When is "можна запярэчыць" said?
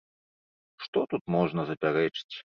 1.35-2.31